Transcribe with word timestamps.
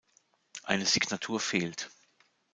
Eine 0.63 0.87
Signatur 0.87 1.39
fehlt. 1.39 1.91